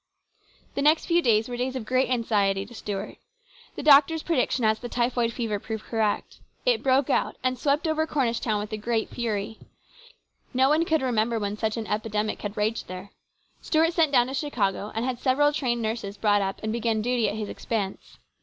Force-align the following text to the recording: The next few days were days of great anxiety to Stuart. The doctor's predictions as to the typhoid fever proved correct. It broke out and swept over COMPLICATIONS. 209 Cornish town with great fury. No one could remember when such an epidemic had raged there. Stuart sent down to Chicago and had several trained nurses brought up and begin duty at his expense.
The 0.73 0.81
next 0.81 1.05
few 1.05 1.21
days 1.21 1.47
were 1.47 1.55
days 1.57 1.75
of 1.75 1.85
great 1.85 2.09
anxiety 2.09 2.65
to 2.65 2.73
Stuart. 2.73 3.19
The 3.75 3.83
doctor's 3.83 4.23
predictions 4.23 4.65
as 4.65 4.77
to 4.77 4.81
the 4.81 4.89
typhoid 4.89 5.31
fever 5.31 5.59
proved 5.59 5.83
correct. 5.83 6.39
It 6.65 6.81
broke 6.81 7.11
out 7.11 7.35
and 7.43 7.55
swept 7.55 7.87
over 7.87 8.07
COMPLICATIONS. 8.07 8.39
209 8.39 8.39
Cornish 8.39 8.39
town 8.39 8.59
with 8.79 8.83
great 8.83 9.13
fury. 9.15 9.59
No 10.55 10.69
one 10.69 10.85
could 10.85 11.03
remember 11.03 11.37
when 11.37 11.55
such 11.55 11.77
an 11.77 11.85
epidemic 11.85 12.41
had 12.41 12.57
raged 12.57 12.87
there. 12.87 13.11
Stuart 13.61 13.93
sent 13.93 14.11
down 14.11 14.25
to 14.25 14.33
Chicago 14.33 14.91
and 14.95 15.05
had 15.05 15.19
several 15.19 15.53
trained 15.53 15.83
nurses 15.83 16.17
brought 16.17 16.41
up 16.41 16.59
and 16.63 16.73
begin 16.73 17.03
duty 17.03 17.29
at 17.29 17.35
his 17.37 17.47
expense. 17.47 18.17